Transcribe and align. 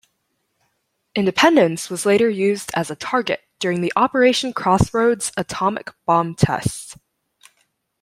"Independence" 1.13 1.91
was 1.91 2.07
later 2.07 2.27
used 2.27 2.71
as 2.73 2.89
a 2.89 2.95
target 2.95 3.43
during 3.59 3.81
the 3.81 3.93
Operation 3.95 4.51
Crossroads 4.51 5.31
atomic 5.37 5.91
bomb 6.07 6.33
tests. 6.33 6.97